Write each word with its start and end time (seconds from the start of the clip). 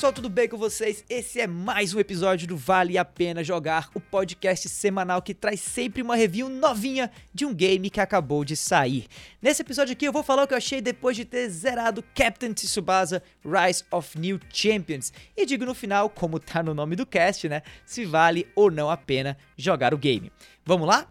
Pessoal, 0.00 0.14
tudo 0.14 0.30
bem 0.30 0.48
com 0.48 0.56
vocês? 0.56 1.04
Esse 1.10 1.42
é 1.42 1.46
mais 1.46 1.92
um 1.92 2.00
episódio 2.00 2.48
do 2.48 2.56
Vale 2.56 2.96
a 2.96 3.04
Pena 3.04 3.44
Jogar, 3.44 3.90
o 3.94 4.00
podcast 4.00 4.66
semanal 4.66 5.20
que 5.20 5.34
traz 5.34 5.60
sempre 5.60 6.00
uma 6.00 6.16
review 6.16 6.48
novinha 6.48 7.10
de 7.34 7.44
um 7.44 7.52
game 7.52 7.90
que 7.90 8.00
acabou 8.00 8.42
de 8.42 8.56
sair. 8.56 9.06
Nesse 9.42 9.60
episódio 9.60 9.92
aqui 9.92 10.06
eu 10.06 10.12
vou 10.12 10.22
falar 10.22 10.44
o 10.44 10.46
que 10.46 10.54
eu 10.54 10.56
achei 10.56 10.80
depois 10.80 11.16
de 11.18 11.26
ter 11.26 11.50
zerado 11.50 12.02
Captain 12.14 12.54
Tsubasa 12.54 13.22
Rise 13.44 13.84
of 13.90 14.18
New 14.18 14.40
Champions 14.50 15.12
e 15.36 15.44
digo 15.44 15.66
no 15.66 15.74
final, 15.74 16.08
como 16.08 16.40
tá 16.40 16.62
no 16.62 16.72
nome 16.72 16.96
do 16.96 17.04
cast, 17.04 17.46
né, 17.46 17.60
se 17.84 18.06
vale 18.06 18.48
ou 18.56 18.70
não 18.70 18.88
a 18.88 18.96
pena 18.96 19.36
jogar 19.54 19.92
o 19.92 19.98
game. 19.98 20.32
Vamos 20.64 20.88
lá? 20.88 21.06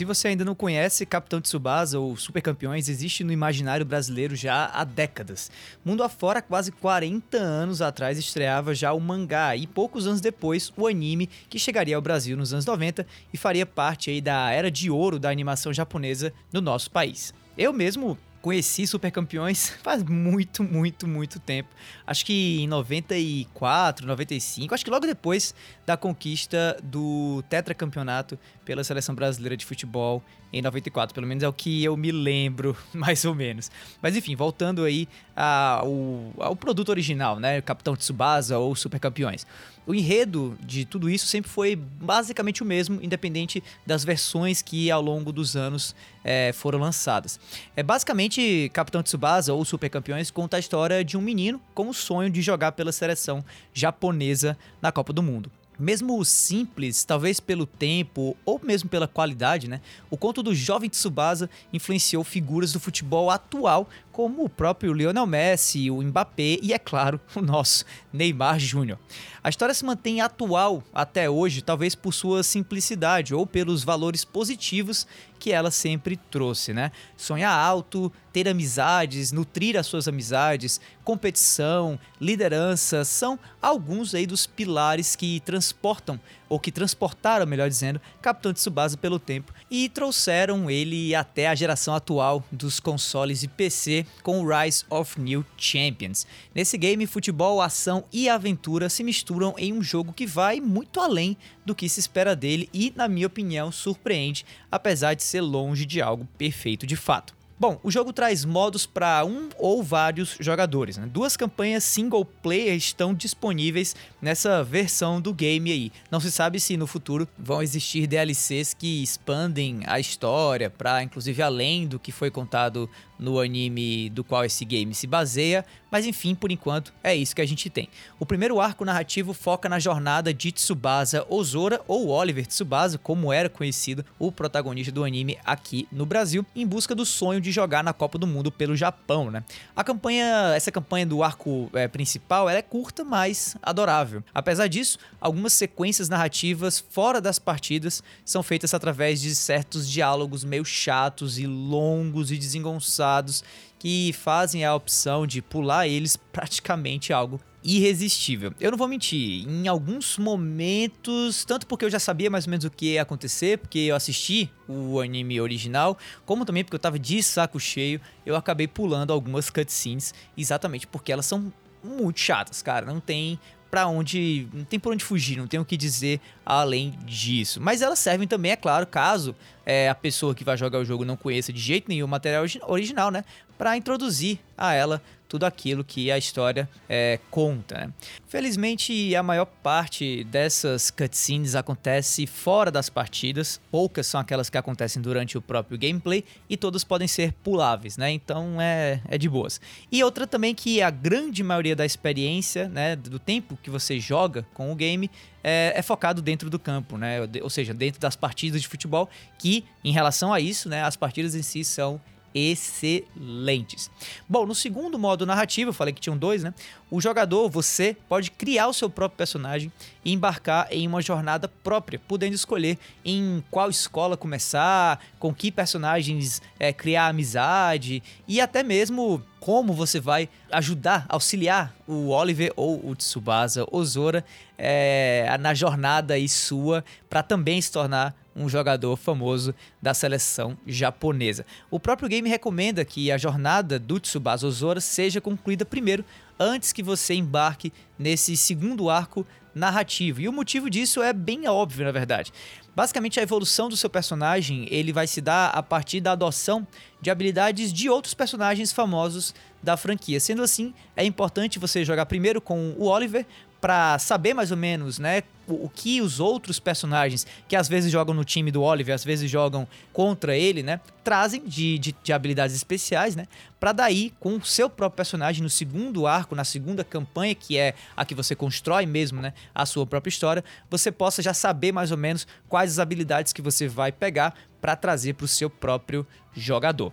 Se 0.00 0.04
você 0.06 0.28
ainda 0.28 0.46
não 0.46 0.54
conhece, 0.54 1.04
Capitão 1.04 1.42
Tsubasa 1.42 1.98
ou 1.98 2.16
Super 2.16 2.40
Campeões 2.40 2.88
existe 2.88 3.22
no 3.22 3.34
imaginário 3.34 3.84
brasileiro 3.84 4.34
já 4.34 4.70
há 4.72 4.82
décadas. 4.82 5.50
Mundo 5.84 6.02
afora, 6.02 6.40
quase 6.40 6.72
40 6.72 7.36
anos 7.36 7.82
atrás, 7.82 8.18
estreava 8.18 8.74
já 8.74 8.94
o 8.94 8.98
mangá 8.98 9.54
e 9.54 9.66
poucos 9.66 10.06
anos 10.06 10.22
depois 10.22 10.72
o 10.74 10.86
anime, 10.86 11.28
que 11.50 11.58
chegaria 11.58 11.96
ao 11.96 12.00
Brasil 12.00 12.34
nos 12.34 12.54
anos 12.54 12.64
90 12.64 13.06
e 13.30 13.36
faria 13.36 13.66
parte 13.66 14.08
aí 14.08 14.22
da 14.22 14.50
era 14.50 14.70
de 14.70 14.90
ouro 14.90 15.18
da 15.18 15.28
animação 15.28 15.70
japonesa 15.70 16.32
no 16.50 16.62
nosso 16.62 16.90
país. 16.90 17.34
Eu 17.58 17.70
mesmo 17.70 18.16
conheci 18.40 18.86
Super 18.86 19.10
Campeões 19.10 19.70
faz 19.82 20.02
muito, 20.02 20.62
muito, 20.62 21.06
muito 21.06 21.38
tempo. 21.38 21.68
Acho 22.06 22.24
que 22.24 22.60
em 22.60 22.66
94, 22.68 24.06
95, 24.06 24.74
acho 24.74 24.84
que 24.84 24.90
logo 24.90 25.06
depois 25.06 25.54
da 25.86 25.96
conquista 25.96 26.76
do 26.82 27.42
tetracampeonato 27.48 28.38
pela 28.64 28.84
seleção 28.84 29.14
brasileira 29.14 29.56
de 29.56 29.64
futebol 29.66 30.22
em 30.52 30.60
94, 30.62 31.14
pelo 31.14 31.26
menos 31.26 31.44
é 31.44 31.48
o 31.48 31.52
que 31.52 31.84
eu 31.84 31.96
me 31.96 32.10
lembro, 32.10 32.76
mais 32.92 33.24
ou 33.24 33.34
menos. 33.34 33.70
Mas 34.02 34.16
enfim, 34.16 34.34
voltando 34.34 34.84
aí 34.84 35.08
ao, 35.34 36.32
ao 36.38 36.56
produto 36.56 36.88
original, 36.88 37.38
né, 37.38 37.60
Capitão 37.60 37.94
Tsubasa 37.94 38.58
ou 38.58 38.74
Super 38.74 38.98
Campeões. 38.98 39.46
O 39.86 39.94
enredo 39.94 40.56
de 40.60 40.84
tudo 40.84 41.08
isso 41.08 41.26
sempre 41.26 41.50
foi 41.50 41.74
basicamente 41.74 42.62
o 42.62 42.66
mesmo, 42.66 43.00
independente 43.02 43.62
das 43.86 44.04
versões 44.04 44.62
que 44.62 44.90
ao 44.90 45.00
longo 45.00 45.32
dos 45.32 45.56
anos 45.56 45.94
é, 46.24 46.52
foram 46.52 46.78
lançadas. 46.78 47.38
É 47.76 47.82
basicamente 47.82 48.70
Capitão 48.72 49.02
Tsubasa 49.02 49.52
ou 49.52 49.64
Super 49.64 49.88
Campeões 49.88 50.30
conta 50.30 50.56
a 50.56 50.60
história 50.60 51.04
de 51.04 51.16
um 51.16 51.20
menino 51.20 51.60
com 51.74 51.88
o 51.88 51.94
sonho 51.94 52.30
de 52.30 52.42
jogar 52.42 52.72
pela 52.72 52.92
seleção 52.92 53.44
japonesa 53.72 54.56
na 54.80 54.92
Copa 54.92 55.12
do 55.12 55.22
Mundo 55.22 55.50
mesmo 55.80 56.22
simples, 56.26 57.04
talvez 57.04 57.40
pelo 57.40 57.64
tempo 57.64 58.36
ou 58.44 58.60
mesmo 58.62 58.88
pela 58.90 59.08
qualidade, 59.08 59.66
né? 59.66 59.80
O 60.10 60.16
conto 60.16 60.42
do 60.42 60.54
jovem 60.54 60.90
Tsubasa 60.90 61.48
influenciou 61.72 62.22
figuras 62.22 62.70
do 62.70 62.78
futebol 62.78 63.30
atual, 63.30 63.88
como 64.20 64.44
o 64.44 64.50
próprio 64.50 64.92
Lionel 64.92 65.26
Messi, 65.26 65.90
o 65.90 66.02
Mbappé 66.02 66.58
e, 66.60 66.74
é 66.74 66.78
claro, 66.78 67.18
o 67.34 67.40
nosso 67.40 67.86
Neymar 68.12 68.58
Júnior. 68.58 68.98
A 69.42 69.48
história 69.48 69.74
se 69.74 69.82
mantém 69.82 70.20
atual 70.20 70.82
até 70.92 71.30
hoje, 71.30 71.62
talvez 71.62 71.94
por 71.94 72.12
sua 72.12 72.42
simplicidade 72.42 73.34
ou 73.34 73.46
pelos 73.46 73.82
valores 73.82 74.22
positivos 74.22 75.06
que 75.38 75.52
ela 75.52 75.70
sempre 75.70 76.18
trouxe, 76.30 76.74
né? 76.74 76.92
Sonhar 77.16 77.50
alto, 77.50 78.12
ter 78.30 78.46
amizades, 78.46 79.32
nutrir 79.32 79.78
as 79.78 79.86
suas 79.86 80.06
amizades, 80.06 80.82
competição, 81.02 81.98
liderança, 82.20 83.02
são 83.06 83.38
alguns 83.62 84.14
aí 84.14 84.26
dos 84.26 84.46
pilares 84.46 85.16
que 85.16 85.40
transportam 85.40 86.20
ou 86.50 86.58
que 86.60 86.72
transportaram, 86.72 87.46
melhor 87.46 87.68
dizendo, 87.68 88.00
Capitão 88.20 88.52
Tsubasa 88.52 88.98
pelo 88.98 89.18
tempo 89.18 89.54
e 89.70 89.88
trouxeram 89.88 90.68
ele 90.68 91.14
até 91.14 91.46
a 91.46 91.54
geração 91.54 91.94
atual 91.94 92.44
dos 92.50 92.80
consoles 92.80 93.42
e 93.42 93.48
PC 93.48 94.04
com 94.22 94.44
Rise 94.44 94.84
of 94.90 95.18
New 95.18 95.46
Champions. 95.56 96.26
Nesse 96.54 96.76
game, 96.76 97.06
futebol, 97.06 97.62
ação 97.62 98.04
e 98.12 98.28
aventura 98.28 98.90
se 98.90 99.04
misturam 99.04 99.54
em 99.56 99.72
um 99.72 99.82
jogo 99.82 100.12
que 100.12 100.26
vai 100.26 100.60
muito 100.60 101.00
além 101.00 101.36
do 101.64 101.74
que 101.74 101.88
se 101.88 102.00
espera 102.00 102.34
dele 102.34 102.68
e, 102.74 102.92
na 102.96 103.06
minha 103.06 103.28
opinião, 103.28 103.70
surpreende, 103.70 104.44
apesar 104.70 105.14
de 105.14 105.22
ser 105.22 105.40
longe 105.40 105.86
de 105.86 106.02
algo 106.02 106.28
perfeito 106.36 106.86
de 106.86 106.96
fato. 106.96 107.39
Bom, 107.60 107.78
o 107.82 107.90
jogo 107.90 108.10
traz 108.10 108.42
modos 108.42 108.86
para 108.86 109.22
um 109.22 109.50
ou 109.58 109.82
vários 109.82 110.34
jogadores. 110.40 110.96
Né? 110.96 111.06
Duas 111.06 111.36
campanhas 111.36 111.84
single 111.84 112.24
player 112.24 112.74
estão 112.74 113.12
disponíveis 113.12 113.94
nessa 114.18 114.64
versão 114.64 115.20
do 115.20 115.34
game 115.34 115.70
aí. 115.70 115.92
Não 116.10 116.20
se 116.20 116.32
sabe 116.32 116.58
se 116.58 116.78
no 116.78 116.86
futuro 116.86 117.28
vão 117.38 117.60
existir 117.60 118.06
DLCs 118.06 118.72
que 118.72 119.02
expandem 119.02 119.82
a 119.84 120.00
história 120.00 120.70
para 120.70 121.02
inclusive 121.02 121.42
além 121.42 121.86
do 121.86 121.98
que 121.98 122.10
foi 122.10 122.30
contado 122.30 122.88
no 123.20 123.38
anime 123.38 124.08
do 124.08 124.24
qual 124.24 124.44
esse 124.44 124.64
game 124.64 124.94
se 124.94 125.06
baseia, 125.06 125.64
mas 125.90 126.06
enfim, 126.06 126.34
por 126.34 126.50
enquanto 126.50 126.92
é 127.04 127.14
isso 127.14 127.36
que 127.36 127.42
a 127.42 127.46
gente 127.46 127.68
tem. 127.68 127.88
O 128.18 128.24
primeiro 128.24 128.58
arco 128.58 128.84
narrativo 128.84 129.34
foca 129.34 129.68
na 129.68 129.78
jornada 129.78 130.32
de 130.32 130.50
Tsubasa 130.50 131.26
Ozora, 131.28 131.82
ou 131.86 132.08
Oliver 132.08 132.46
Tsubasa, 132.46 132.96
como 132.96 133.32
era 133.32 133.50
conhecido 133.50 134.04
o 134.18 134.32
protagonista 134.32 134.90
do 134.90 135.04
anime 135.04 135.36
aqui 135.44 135.86
no 135.92 136.06
Brasil, 136.06 136.46
em 136.56 136.66
busca 136.66 136.94
do 136.94 137.04
sonho 137.04 137.40
de 137.50 137.54
jogar 137.54 137.82
na 137.82 137.92
Copa 137.92 138.18
do 138.18 138.26
Mundo 138.26 138.50
pelo 138.50 138.76
Japão, 138.76 139.30
né? 139.30 139.44
A 139.74 139.84
campanha, 139.84 140.52
essa 140.54 140.70
campanha 140.70 141.04
do 141.04 141.22
arco 141.22 141.70
é, 141.74 141.88
principal, 141.88 142.48
ela 142.48 142.58
é 142.58 142.62
curta, 142.62 143.04
mas 143.04 143.56
adorável. 143.62 144.22
Apesar 144.32 144.68
disso, 144.68 144.98
algumas 145.20 145.52
sequências 145.52 146.08
narrativas 146.08 146.78
fora 146.78 147.20
das 147.20 147.38
partidas 147.38 148.02
são 148.24 148.42
feitas 148.42 148.72
através 148.72 149.20
de 149.20 149.34
certos 149.34 149.88
diálogos 149.88 150.44
meio 150.44 150.64
chatos 150.64 151.38
e 151.38 151.46
longos 151.46 152.30
e 152.30 152.36
desengonçados 152.36 153.42
que 153.78 154.12
fazem 154.12 154.64
a 154.64 154.74
opção 154.74 155.26
de 155.26 155.40
pular 155.40 155.88
eles 155.88 156.14
praticamente 156.14 157.12
algo 157.12 157.40
irresistível. 157.62 158.52
Eu 158.58 158.70
não 158.70 158.78
vou 158.78 158.88
mentir, 158.88 159.46
em 159.48 159.68
alguns 159.68 160.16
momentos, 160.16 161.44
tanto 161.44 161.66
porque 161.66 161.84
eu 161.84 161.90
já 161.90 161.98
sabia 161.98 162.30
mais 162.30 162.46
ou 162.46 162.50
menos 162.50 162.64
o 162.64 162.70
que 162.70 162.94
ia 162.94 163.02
acontecer, 163.02 163.58
porque 163.58 163.78
eu 163.80 163.96
assisti 163.96 164.50
o 164.66 165.00
anime 165.00 165.40
original, 165.40 165.98
como 166.24 166.44
também 166.44 166.64
porque 166.64 166.76
eu 166.76 166.80
tava 166.80 166.98
de 166.98 167.22
saco 167.22 167.60
cheio, 167.60 168.00
eu 168.24 168.36
acabei 168.36 168.66
pulando 168.66 169.12
algumas 169.12 169.50
cutscenes, 169.50 170.14
exatamente 170.36 170.86
porque 170.86 171.12
elas 171.12 171.26
são 171.26 171.52
muito 171.82 172.20
chatas, 172.20 172.62
cara. 172.62 172.86
Não 172.86 173.00
tem 173.00 173.38
para 173.70 173.86
onde. 173.86 174.48
Não 174.52 174.64
tem 174.64 174.78
por 174.80 174.92
onde 174.92 175.04
fugir, 175.04 175.38
não 175.38 175.46
tem 175.46 175.60
o 175.60 175.64
que 175.64 175.76
dizer 175.76 176.20
além 176.44 176.98
disso. 177.04 177.60
Mas 177.60 177.80
elas 177.80 177.98
servem 177.98 178.26
também, 178.26 178.52
é 178.52 178.56
claro, 178.56 178.86
caso 178.86 179.34
é, 179.64 179.88
a 179.88 179.94
pessoa 179.94 180.34
que 180.34 180.42
vai 180.42 180.56
jogar 180.56 180.78
o 180.78 180.84
jogo 180.84 181.04
não 181.04 181.16
conheça 181.16 181.52
de 181.52 181.60
jeito 181.60 181.88
nenhum 181.88 182.06
o 182.06 182.08
material 182.08 182.44
original, 182.66 183.10
né? 183.10 183.24
Para 183.60 183.76
introduzir 183.76 184.38
a 184.56 184.72
ela 184.72 185.02
tudo 185.28 185.44
aquilo 185.44 185.84
que 185.84 186.10
a 186.10 186.16
história 186.16 186.66
é, 186.88 187.20
conta. 187.30 187.74
Né? 187.74 187.92
Felizmente, 188.26 189.14
a 189.14 189.22
maior 189.22 189.44
parte 189.44 190.24
dessas 190.24 190.90
cutscenes 190.90 191.54
acontece 191.54 192.26
fora 192.26 192.70
das 192.70 192.88
partidas, 192.88 193.60
poucas 193.70 194.06
são 194.06 194.18
aquelas 194.18 194.48
que 194.48 194.56
acontecem 194.56 195.02
durante 195.02 195.36
o 195.36 195.42
próprio 195.42 195.78
gameplay 195.78 196.24
e 196.48 196.56
todas 196.56 196.84
podem 196.84 197.06
ser 197.06 197.34
puláveis, 197.44 197.98
né? 197.98 198.10
Então 198.10 198.58
é, 198.58 199.02
é 199.06 199.18
de 199.18 199.28
boas. 199.28 199.60
E 199.92 200.02
outra 200.02 200.26
também 200.26 200.54
que 200.54 200.80
a 200.80 200.88
grande 200.88 201.42
maioria 201.42 201.76
da 201.76 201.84
experiência, 201.84 202.66
né, 202.66 202.96
do 202.96 203.18
tempo 203.18 203.58
que 203.62 203.68
você 203.68 204.00
joga 204.00 204.46
com 204.54 204.72
o 204.72 204.74
game, 204.74 205.10
é, 205.44 205.74
é, 205.76 205.82
focado 205.82 206.22
dentro 206.22 206.48
do 206.48 206.58
campo, 206.58 206.96
né? 206.96 207.18
Ou 207.42 207.50
seja, 207.50 207.74
dentro 207.74 208.00
das 208.00 208.16
partidas 208.16 208.62
de 208.62 208.68
futebol, 208.68 209.06
que 209.38 209.66
em 209.84 209.92
relação 209.92 210.32
a 210.32 210.40
isso, 210.40 210.66
né, 210.66 210.82
as 210.82 210.96
partidas 210.96 211.34
em 211.34 211.42
si 211.42 211.62
são 211.62 212.00
excelentes. 212.34 213.90
Bom, 214.28 214.46
no 214.46 214.54
segundo 214.54 214.98
modo 214.98 215.26
narrativo, 215.26 215.70
eu 215.70 215.74
falei 215.74 215.92
que 215.92 216.00
tinham 216.00 216.16
dois, 216.16 216.42
né? 216.42 216.54
O 216.90 217.00
jogador, 217.00 217.48
você, 217.48 217.96
pode 218.08 218.30
criar 218.30 218.68
o 218.68 218.72
seu 218.72 218.90
próprio 218.90 219.16
personagem 219.16 219.72
e 220.04 220.12
embarcar 220.12 220.66
em 220.70 220.86
uma 220.86 221.00
jornada 221.00 221.48
própria, 221.48 222.00
podendo 222.08 222.34
escolher 222.34 222.78
em 223.04 223.42
qual 223.50 223.70
escola 223.70 224.16
começar, 224.16 225.00
com 225.18 225.32
que 225.32 225.52
personagens 225.52 226.42
é, 226.58 226.72
criar 226.72 227.08
amizade 227.08 228.02
e 228.26 228.40
até 228.40 228.62
mesmo 228.62 229.22
como 229.38 229.72
você 229.72 229.98
vai 229.98 230.28
ajudar, 230.50 231.06
auxiliar 231.08 231.74
o 231.86 232.08
Oliver 232.08 232.52
ou 232.56 232.86
o 232.86 232.94
Tsubasa 232.94 233.66
Ozora 233.70 234.24
é, 234.58 235.34
na 235.40 235.54
jornada 235.54 236.14
aí 236.14 236.28
sua 236.28 236.84
para 237.08 237.22
também 237.22 237.60
se 237.60 237.72
tornar 237.72 238.14
um 238.34 238.48
jogador 238.48 238.96
famoso 238.96 239.54
da 239.80 239.92
seleção 239.92 240.56
japonesa. 240.66 241.44
O 241.70 241.80
próprio 241.80 242.08
game 242.08 242.28
recomenda 242.28 242.84
que 242.84 243.10
a 243.10 243.18
jornada 243.18 243.78
do 243.78 243.98
Tsubasa 243.98 244.46
Ozora 244.46 244.80
seja 244.80 245.20
concluída 245.20 245.64
primeiro, 245.64 246.04
antes 246.38 246.72
que 246.72 246.82
você 246.82 247.14
embarque 247.14 247.72
nesse 247.98 248.36
segundo 248.36 248.88
arco 248.88 249.26
narrativo. 249.54 250.20
E 250.20 250.28
o 250.28 250.32
motivo 250.32 250.70
disso 250.70 251.02
é 251.02 251.12
bem 251.12 251.46
óbvio, 251.48 251.84
na 251.84 251.92
verdade. 251.92 252.32
Basicamente, 252.74 253.18
a 253.18 253.22
evolução 253.22 253.68
do 253.68 253.76
seu 253.76 253.90
personagem 253.90 254.66
ele 254.70 254.92
vai 254.92 255.06
se 255.06 255.20
dar 255.20 255.50
a 255.50 255.62
partir 255.62 256.00
da 256.00 256.12
adoção 256.12 256.66
de 257.00 257.10
habilidades 257.10 257.72
de 257.72 257.90
outros 257.90 258.14
personagens 258.14 258.72
famosos 258.72 259.34
da 259.62 259.76
franquia. 259.76 260.20
Sendo 260.20 260.42
assim, 260.42 260.72
é 260.96 261.04
importante 261.04 261.58
você 261.58 261.84
jogar 261.84 262.06
primeiro 262.06 262.40
com 262.40 262.74
o 262.78 262.86
Oliver 262.86 263.26
para 263.60 263.98
saber 263.98 264.34
mais 264.34 264.50
ou 264.50 264.56
menos, 264.56 264.98
né, 264.98 265.22
o, 265.46 265.68
que 265.68 266.00
os 266.00 266.20
outros 266.20 266.58
personagens 266.58 267.26
que 267.48 267.56
às 267.56 267.68
vezes 267.68 267.90
jogam 267.90 268.14
no 268.14 268.24
time 268.24 268.50
do 268.50 268.62
Oliver, 268.62 268.94
às 268.94 269.04
vezes 269.04 269.30
jogam 269.30 269.66
contra 269.92 270.36
ele, 270.36 270.62
né, 270.62 270.80
trazem 271.04 271.42
de, 271.44 271.78
de, 271.78 271.94
de 272.02 272.12
habilidades 272.12 272.54
especiais, 272.54 273.14
né, 273.14 273.26
para 273.58 273.72
daí 273.72 274.12
com 274.18 274.36
o 274.36 274.44
seu 274.44 274.70
próprio 274.70 274.96
personagem 274.96 275.42
no 275.42 275.50
segundo 275.50 276.06
arco, 276.06 276.34
na 276.34 276.44
segunda 276.44 276.82
campanha, 276.82 277.34
que 277.34 277.58
é 277.58 277.74
a 277.96 278.04
que 278.04 278.14
você 278.14 278.34
constrói 278.34 278.86
mesmo, 278.86 279.20
né, 279.20 279.32
a 279.54 279.66
sua 279.66 279.86
própria 279.86 280.10
história, 280.10 280.44
você 280.70 280.90
possa 280.90 281.20
já 281.20 281.34
saber 281.34 281.72
mais 281.72 281.90
ou 281.90 281.98
menos 281.98 282.26
quais 282.48 282.72
as 282.72 282.78
habilidades 282.78 283.32
que 283.32 283.42
você 283.42 283.68
vai 283.68 283.92
pegar 283.92 284.34
para 284.60 284.76
trazer 284.76 285.14
para 285.14 285.24
o 285.24 285.28
seu 285.28 285.50
próprio 285.50 286.06
jogador. 286.34 286.92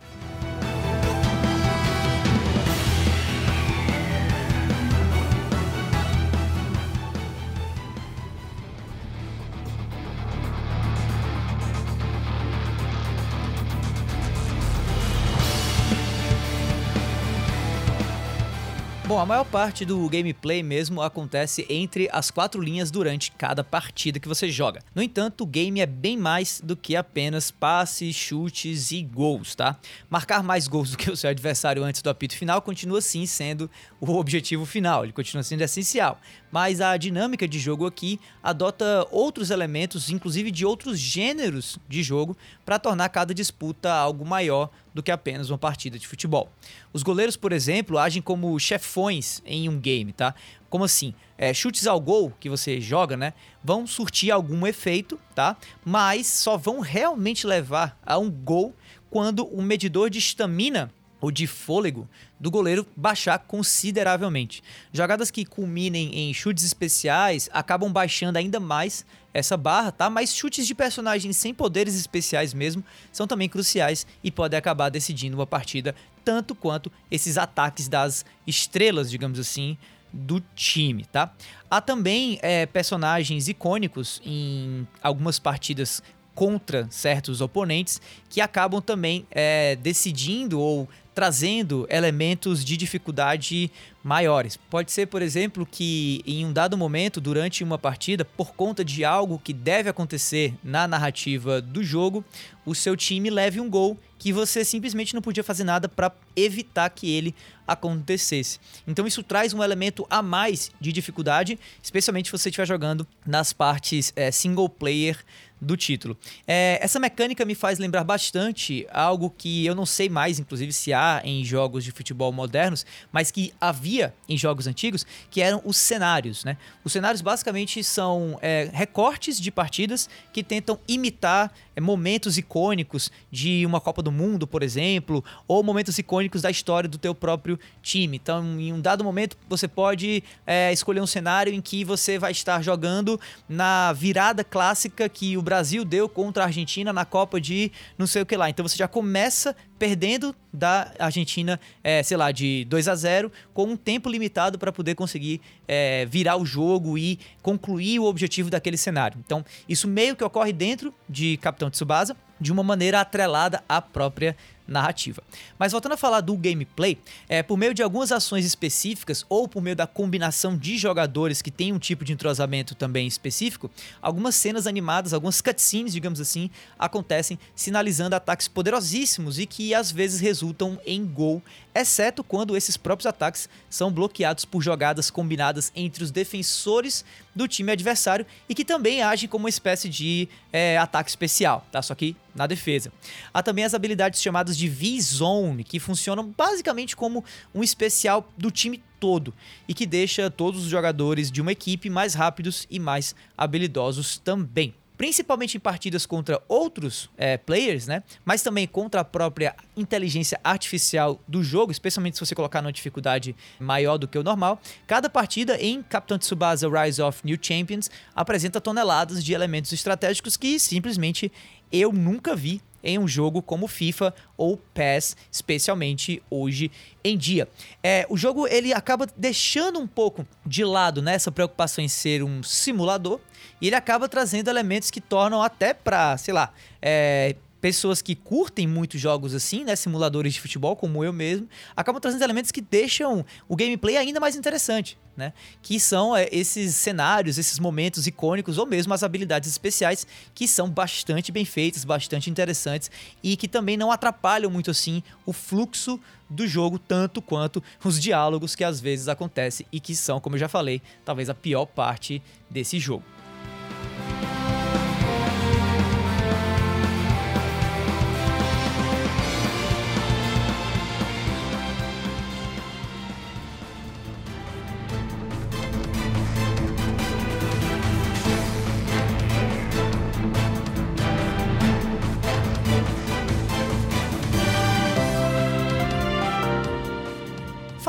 Bom, 19.07 19.19
a 19.19 19.25
maior 19.25 19.45
parte 19.45 19.85
do 19.85 20.09
gameplay 20.09 20.61
mesmo 20.61 21.01
acontece 21.01 21.65
entre 21.69 22.09
as 22.11 22.29
quatro 22.29 22.61
linhas 22.61 22.91
durante 22.91 23.31
cada 23.31 23.63
partida 23.63 24.19
que 24.19 24.27
você 24.27 24.51
joga. 24.51 24.81
No 24.93 25.01
entanto, 25.01 25.45
o 25.45 25.47
game 25.47 25.79
é 25.79 25.85
bem 25.85 26.17
mais 26.17 26.59
do 26.61 26.75
que 26.75 26.93
apenas 26.93 27.49
passes, 27.49 28.13
chutes 28.13 28.91
e 28.91 29.01
gols, 29.01 29.55
tá? 29.55 29.79
Marcar 30.09 30.43
mais 30.43 30.67
gols 30.67 30.91
do 30.91 30.97
que 30.97 31.09
o 31.09 31.15
seu 31.15 31.29
adversário 31.29 31.85
antes 31.85 32.01
do 32.01 32.09
apito 32.09 32.35
final 32.35 32.61
continua 32.61 32.99
sim 32.99 33.25
sendo 33.25 33.71
o 34.01 34.13
objetivo 34.17 34.65
final, 34.65 35.05
ele 35.05 35.13
continua 35.13 35.41
sendo 35.41 35.61
essencial. 35.61 36.19
Mas 36.51 36.81
a 36.81 36.97
dinâmica 36.97 37.47
de 37.47 37.59
jogo 37.59 37.85
aqui 37.85 38.19
adota 38.43 39.07
outros 39.09 39.51
elementos, 39.51 40.09
inclusive 40.09 40.51
de 40.51 40.65
outros 40.65 40.99
gêneros 40.99 41.79
de 41.87 42.03
jogo, 42.03 42.35
para 42.65 42.77
tornar 42.77 43.07
cada 43.07 43.33
disputa 43.33 43.89
algo 43.89 44.25
maior 44.25 44.69
do 44.97 45.03
que 45.03 45.11
apenas 45.11 45.51
uma 45.51 45.59
partida 45.59 45.99
de 45.99 46.07
futebol. 46.07 46.51
Os 46.91 47.03
goleiros, 47.03 47.37
por 47.37 47.51
exemplo, 47.51 47.99
agem 47.99 48.19
como 48.19 48.59
chefões 48.59 49.43
em 49.45 49.69
um 49.69 49.79
game, 49.79 50.11
tá? 50.11 50.33
Como 50.71 50.83
assim? 50.83 51.13
É, 51.37 51.53
chutes 51.53 51.85
ao 51.85 52.01
gol 52.01 52.33
que 52.39 52.49
você 52.49 52.81
joga, 52.81 53.15
né? 53.15 53.33
Vão 53.63 53.85
surtir 53.85 54.31
algum 54.31 54.65
efeito, 54.65 55.19
tá? 55.35 55.55
Mas 55.85 56.25
só 56.25 56.57
vão 56.57 56.79
realmente 56.79 57.45
levar 57.45 57.95
a 58.03 58.17
um 58.17 58.31
gol 58.31 58.73
quando 59.11 59.45
o 59.45 59.61
medidor 59.61 60.09
de 60.09 60.17
estamina 60.17 60.91
ou 61.21 61.29
de 61.29 61.45
fôlego 61.45 62.09
do 62.39 62.49
goleiro 62.49 62.85
baixar 62.95 63.37
consideravelmente. 63.37 64.63
Jogadas 64.91 65.29
que 65.29 65.45
culminem 65.45 66.15
em 66.15 66.33
chutes 66.33 66.63
especiais 66.63 67.49
acabam 67.53 67.91
baixando 67.91 68.39
ainda 68.39 68.59
mais 68.59 69.05
essa 69.37 69.55
barra, 69.55 69.91
tá? 69.91 70.09
Mas 70.09 70.35
chutes 70.35 70.65
de 70.65 70.73
personagens 70.73 71.37
sem 71.37 71.53
poderes 71.53 71.95
especiais 71.95 72.55
mesmo 72.55 72.83
são 73.11 73.27
também 73.27 73.47
cruciais 73.47 74.07
e 74.23 74.31
podem 74.31 74.57
acabar 74.57 74.89
decidindo 74.89 75.37
uma 75.37 75.45
partida 75.45 75.93
tanto 76.25 76.55
quanto 76.55 76.91
esses 77.11 77.37
ataques 77.37 77.87
das 77.87 78.25
estrelas, 78.47 79.11
digamos 79.11 79.37
assim, 79.39 79.77
do 80.11 80.41
time, 80.55 81.05
tá? 81.05 81.31
Há 81.69 81.79
também 81.79 82.39
é, 82.41 82.65
personagens 82.65 83.47
icônicos 83.47 84.19
em 84.25 84.87
algumas 85.03 85.37
partidas 85.37 86.01
contra 86.33 86.87
certos 86.89 87.39
oponentes 87.39 88.01
que 88.29 88.41
acabam 88.41 88.81
também 88.81 89.27
é, 89.29 89.75
decidindo 89.75 90.59
ou 90.59 90.89
trazendo 91.17 91.87
elementos 91.89 92.63
de 92.63 92.77
dificuldade 92.77 93.71
maiores. 94.03 94.55
Pode 94.55 94.91
ser, 94.91 95.07
por 95.07 95.19
exemplo, 95.19 95.65
que 95.65 96.21
em 96.27 96.45
um 96.45 96.53
dado 96.53 96.77
momento, 96.77 97.19
durante 97.19 97.63
uma 97.63 97.79
partida, 97.79 98.23
por 98.23 98.53
conta 98.53 98.85
de 98.85 99.03
algo 99.03 99.41
que 99.43 99.51
deve 99.51 99.89
acontecer 99.89 100.53
na 100.63 100.87
narrativa 100.87 101.59
do 101.59 101.83
jogo, 101.83 102.23
o 102.63 102.75
seu 102.75 102.95
time 102.95 103.31
leve 103.31 103.59
um 103.59 103.67
gol 103.67 103.97
que 104.19 104.31
você 104.31 104.63
simplesmente 104.63 105.15
não 105.15 105.21
podia 105.21 105.43
fazer 105.43 105.63
nada 105.63 105.89
para 105.89 106.11
evitar 106.35 106.87
que 106.91 107.11
ele 107.11 107.33
acontecesse. 107.67 108.59
Então 108.85 109.07
isso 109.07 109.23
traz 109.23 109.53
um 109.53 109.63
elemento 109.63 110.05
a 110.09 110.21
mais 110.21 110.71
de 110.79 110.93
dificuldade, 110.93 111.59
especialmente 111.81 112.27
se 112.27 112.31
você 112.31 112.49
estiver 112.49 112.67
jogando 112.67 113.07
nas 113.25 113.53
partes 113.53 114.13
é, 114.15 114.29
single 114.29 114.69
player 114.69 115.17
do 115.59 115.75
título. 115.75 116.17
É, 116.47 116.79
essa 116.81 116.99
mecânica 116.99 117.43
me 117.45 117.55
faz 117.55 117.79
lembrar 117.79 118.03
bastante 118.03 118.87
algo 118.91 119.29
que 119.29 119.65
eu 119.65 119.73
não 119.73 119.85
sei 119.85 120.09
mais, 120.09 120.39
inclusive, 120.39 120.71
se 120.71 120.93
há 120.93 121.21
em 121.23 121.43
jogos 121.43 121.83
de 121.83 121.91
futebol 121.91 122.31
modernos, 122.31 122.85
mas 123.11 123.31
que 123.31 123.53
havia 123.59 124.13
em 124.27 124.37
jogos 124.37 124.67
antigos, 124.67 125.05
que 125.29 125.41
eram 125.41 125.61
os 125.65 125.77
cenários. 125.77 126.43
Né? 126.43 126.57
Os 126.83 126.91
cenários 126.91 127.21
basicamente 127.21 127.83
são 127.83 128.37
é, 128.41 128.69
recortes 128.71 129.39
de 129.39 129.51
partidas 129.51 130.09
que 130.31 130.43
tentam 130.43 130.79
imitar 130.87 131.51
momentos 131.81 132.37
icônicos 132.37 133.11
de 133.31 133.65
uma 133.65 133.79
Copa 133.79 134.01
do 134.01 134.11
Mundo, 134.11 134.47
por 134.47 134.63
exemplo, 134.63 135.23
ou 135.47 135.63
momentos 135.63 135.97
icônicos 135.97 136.41
da 136.41 136.49
história 136.49 136.89
do 136.89 136.97
teu 136.97 137.13
próprio 137.13 137.59
time. 137.81 138.17
Então, 138.17 138.59
em 138.59 138.73
um 138.73 138.81
dado 138.81 139.03
momento, 139.03 139.37
você 139.47 139.67
pode 139.67 140.23
é, 140.45 140.71
escolher 140.71 141.01
um 141.01 141.07
cenário 141.07 141.53
em 141.53 141.61
que 141.61 141.83
você 141.83 142.17
vai 142.17 142.31
estar 142.31 142.61
jogando 142.61 143.19
na 143.47 143.93
virada 143.93 144.43
clássica 144.43 145.07
que 145.07 145.37
o 145.37 145.41
Brasil 145.41 145.85
deu 145.85 146.09
contra 146.09 146.43
a 146.43 146.47
Argentina 146.47 146.91
na 146.91 147.05
Copa 147.05 147.39
de 147.39 147.71
não 147.97 148.07
sei 148.07 148.21
o 148.21 148.25
que 148.25 148.35
lá. 148.35 148.49
Então 148.49 148.67
você 148.67 148.77
já 148.77 148.87
começa 148.87 149.55
perdendo 149.77 150.35
da 150.51 150.91
Argentina, 150.99 151.59
é, 151.83 152.01
sei 152.03 152.17
lá, 152.17 152.31
de 152.31 152.65
2 152.65 152.87
a 152.87 152.95
0 152.95 153.31
com 153.53 153.65
um 153.65 153.77
tempo 153.77 154.09
limitado 154.09 154.57
para 154.57 154.71
poder 154.71 154.95
conseguir 154.95 155.41
é, 155.67 156.05
virar 156.05 156.37
o 156.37 156.45
jogo 156.45 156.97
e 156.97 157.19
concluir 157.41 157.99
o 157.99 158.05
objetivo 158.05 158.49
daquele 158.49 158.77
cenário. 158.77 159.19
Então, 159.25 159.43
isso 159.67 159.87
meio 159.87 160.15
que 160.15 160.23
ocorre 160.23 160.51
dentro 160.51 160.93
de 161.07 161.37
Capitão 161.37 161.69
Tsubasa, 161.69 162.15
de 162.39 162.51
uma 162.51 162.63
maneira 162.63 163.01
atrelada 163.01 163.63
à 163.67 163.81
própria 163.81 164.35
narrativa. 164.67 165.23
Mas 165.57 165.71
voltando 165.71 165.93
a 165.93 165.97
falar 165.97 166.21
do 166.21 166.35
gameplay, 166.35 166.97
é, 167.29 167.41
por 167.41 167.57
meio 167.57 167.73
de 167.73 167.81
algumas 167.81 168.11
ações 168.11 168.45
específicas 168.45 169.25
ou 169.29 169.47
por 169.47 169.61
meio 169.61 169.75
da 169.75 169.87
combinação 169.87 170.57
de 170.57 170.77
jogadores 170.77 171.41
que 171.41 171.49
tem 171.49 171.71
um 171.71 171.79
tipo 171.79 172.03
de 172.03 172.13
entrosamento 172.13 172.75
também 172.75 173.07
específico, 173.07 173.71
algumas 174.01 174.35
cenas 174.35 174.67
animadas, 174.67 175.13
algumas 175.13 175.41
cutscenes, 175.41 175.93
digamos 175.93 176.19
assim, 176.19 176.49
acontecem 176.77 177.39
sinalizando 177.55 178.15
ataques 178.15 178.47
poderosíssimos 178.47 179.39
e 179.39 179.45
que 179.45 179.73
às 179.73 179.91
vezes 179.91 180.19
resultam 180.19 180.79
em 180.85 181.05
gol, 181.05 181.41
exceto 181.73 182.23
quando 182.23 182.57
esses 182.57 182.75
próprios 182.75 183.05
ataques 183.05 183.47
são 183.69 183.91
bloqueados 183.91 184.45
por 184.45 184.61
jogadas 184.61 185.09
combinadas 185.09 185.71
entre 185.75 186.03
os 186.03 186.11
defensores 186.11 187.05
do 187.35 187.47
time 187.47 187.71
adversário 187.71 188.25
e 188.49 188.55
que 188.55 188.65
também 188.65 189.01
agem 189.01 189.29
como 189.29 189.45
uma 189.45 189.49
espécie 189.49 189.87
de 189.87 190.27
é, 190.51 190.77
ataque 190.77 191.09
especial, 191.09 191.65
tá? 191.71 191.81
Só 191.81 191.93
que 191.93 192.15
na 192.33 192.47
defesa. 192.47 192.91
Há 193.33 193.41
também 193.41 193.65
as 193.65 193.73
habilidades 193.73 194.21
chamadas 194.21 194.56
de 194.57 194.67
V-Zone, 194.67 195.63
que 195.63 195.79
funcionam 195.79 196.33
basicamente 196.35 196.95
como 196.95 197.23
um 197.53 197.63
especial 197.63 198.27
do 198.37 198.49
time 198.49 198.83
todo 198.99 199.33
e 199.67 199.73
que 199.73 199.85
deixa 199.85 200.29
todos 200.29 200.63
os 200.63 200.69
jogadores 200.69 201.31
de 201.31 201.41
uma 201.41 201.51
equipe 201.51 201.89
mais 201.89 202.15
rápidos 202.15 202.65
e 202.69 202.79
mais 202.79 203.15
habilidosos 203.37 204.17
também 204.17 204.73
principalmente 204.97 205.55
em 205.55 205.59
partidas 205.59 206.05
contra 206.05 206.41
outros 206.47 207.09
é, 207.15 207.37
players, 207.37 207.85
né? 207.85 208.01
Mas 208.25 208.41
também 208.41 208.65
contra 208.65 209.01
a 209.01 209.05
própria 209.05 209.55
inteligência 209.75 210.39
artificial 210.43 211.21
do 211.27 211.43
jogo, 211.43 211.71
especialmente 211.71 212.17
se 212.17 212.25
você 212.25 212.33
colocar 212.33 212.61
numa 212.61 212.73
dificuldade 212.73 213.35
maior 213.59 213.97
do 213.97 214.07
que 214.07 214.17
o 214.17 214.23
normal. 214.23 214.59
Cada 214.87 215.09
partida 215.09 215.55
em 215.61 215.83
Capitão 215.83 216.17
Tsubasa 216.17 216.67
Rise 216.67 217.01
of 217.01 217.21
New 217.23 217.37
Champions 217.39 217.91
apresenta 218.15 218.59
toneladas 218.59 219.23
de 219.23 219.33
elementos 219.33 219.71
estratégicos 219.71 220.35
que 220.35 220.59
simplesmente 220.59 221.31
eu 221.71 221.93
nunca 221.93 222.35
vi 222.35 222.61
em 222.87 222.97
um 222.97 223.07
jogo 223.07 223.41
como 223.41 223.67
FIFA 223.67 224.15
ou 224.37 224.55
PES, 224.73 225.17
especialmente 225.29 226.23
hoje 226.29 226.71
em 227.03 227.17
dia. 227.17 227.47
É, 227.83 228.07
o 228.09 228.15
jogo 228.15 228.47
ele 228.47 228.73
acaba 228.73 229.05
deixando 229.17 229.77
um 229.77 229.85
pouco 229.85 230.25
de 230.45 230.63
lado 230.63 231.01
nessa 231.01 231.29
né, 231.29 231.35
preocupação 231.35 231.83
em 231.83 231.89
ser 231.89 232.23
um 232.23 232.41
simulador 232.41 233.19
e 233.59 233.67
ele 233.67 233.75
acaba 233.75 234.07
trazendo 234.07 234.49
elementos 234.49 234.89
que 234.89 235.01
tornam 235.01 235.43
até 235.43 235.73
para, 235.73 236.17
sei 236.17 236.33
lá, 236.33 236.53
é, 236.81 237.35
pessoas 237.59 238.01
que 238.01 238.15
curtem 238.15 238.67
muito 238.67 238.97
jogos 238.97 239.33
assim, 239.33 239.63
né, 239.63 239.75
simuladores 239.75 240.33
de 240.33 240.41
futebol, 240.41 240.75
como 240.75 241.03
eu 241.03 241.11
mesmo, 241.11 241.47
acabam 241.75 241.99
trazendo 241.99 242.23
elementos 242.23 242.51
que 242.51 242.61
deixam 242.61 243.25
o 243.47 243.55
gameplay 243.55 243.97
ainda 243.97 244.19
mais 244.19 244.35
interessante, 244.35 244.97
né? 245.15 245.33
Que 245.61 245.79
são 245.79 246.15
é, 246.15 246.27
esses 246.31 246.75
cenários, 246.75 247.37
esses 247.37 247.59
momentos 247.59 248.05
icônicos 248.05 248.57
ou 248.57 248.65
mesmo 248.65 248.93
as 248.93 249.03
habilidades 249.03 249.49
especiais 249.49 250.05
que 250.33 250.47
são 250.47 250.69
bastante 250.69 251.31
bem 251.31 251.45
feitas, 251.45 251.83
bastante 251.83 252.29
interessantes 252.29 252.91
e 253.23 253.35
que 253.35 253.47
também 253.47 253.77
não 253.77 253.91
atrapalham 253.91 254.51
muito 254.51 254.69
assim 254.71 255.01
o 255.25 255.33
fluxo 255.33 255.99
do 256.29 256.45
jogo 256.45 256.77
tanto 256.77 257.21
quanto 257.21 257.63
os 257.83 257.99
diálogos 257.99 258.55
que 258.55 258.63
às 258.63 258.79
vezes 258.79 259.07
acontecem 259.07 259.65
e 259.71 259.79
que 259.79 259.95
são, 259.95 260.19
como 260.19 260.35
eu 260.35 260.39
já 260.39 260.49
falei, 260.49 260.81
talvez 261.05 261.29
a 261.29 261.33
pior 261.33 261.65
parte 261.65 262.21
desse 262.49 262.79
jogo. 262.79 263.16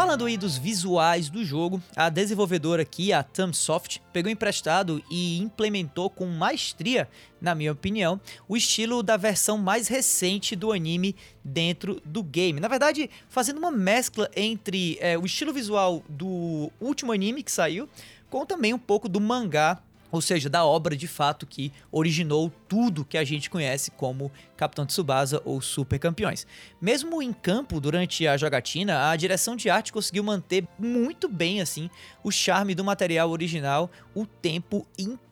Falando 0.09 0.25
aí 0.25 0.39
dos 0.39 0.57
visuais 0.57 1.29
do 1.29 1.45
jogo, 1.45 1.83
a 1.95 2.09
desenvolvedora 2.09 2.81
aqui, 2.81 3.13
a 3.13 3.23
Thumbsoft, 3.23 4.01
pegou 4.11 4.33
emprestado 4.33 5.05
e 5.11 5.37
implementou 5.39 6.09
com 6.09 6.25
maestria, 6.25 7.07
na 7.39 7.55
minha 7.55 7.73
opinião, 7.73 8.19
o 8.49 8.57
estilo 8.57 9.03
da 9.03 9.19
versão 9.19 9.59
mais 9.59 9.87
recente 9.87 10.57
do 10.57 10.73
anime 10.73 11.15
dentro 11.45 12.01
do 12.07 12.23
game. 12.23 12.59
Na 12.59 12.69
verdade, 12.69 13.11
fazendo 13.29 13.59
uma 13.59 13.71
mescla 13.71 14.31
entre 14.35 14.97
é, 14.99 15.19
o 15.19 15.27
estilo 15.27 15.53
visual 15.53 16.03
do 16.09 16.73
último 16.81 17.13
anime 17.13 17.43
que 17.43 17.53
saiu, 17.53 17.87
com 18.31 18.47
também 18.47 18.73
um 18.73 18.79
pouco 18.79 19.11
do 19.11 19.21
mangá 19.21 19.79
ou 20.11 20.21
seja, 20.21 20.49
da 20.49 20.65
obra 20.65 20.97
de 20.97 21.07
fato 21.07 21.47
que 21.47 21.73
originou 21.91 22.53
tudo 22.69 23.05
que 23.05 23.19
a 23.19 23.25
gente 23.25 23.51
conhece 23.51 23.91
como 23.91 24.31
Capitão 24.57 24.87
Tsubasa 24.87 25.41
ou 25.45 25.61
Super 25.61 25.99
Campeões. 25.99 26.47
Mesmo 26.81 27.23
em 27.23 27.33
campo, 27.33 27.81
durante 27.81 28.27
a 28.27 28.37
jogatina, 28.37 29.11
a 29.11 29.17
direção 29.17 29.57
de 29.57 29.71
arte 29.71 29.93
conseguiu 29.93 30.25
manter 30.25 30.67
muito 30.79 31.29
bem 31.29 31.61
assim 31.61 31.91
o 32.23 32.31
charme 32.31 32.75
do 32.75 32.85
material 32.85 33.31
original 33.31 33.91
o 34.15 34.27
tempo 34.27 34.87
inteiro. 34.99 35.28